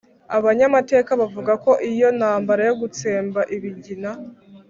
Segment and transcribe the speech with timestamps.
[0.37, 4.11] Abanyamateka bavuga ko iyo ntambara yo gutsemba Ibigina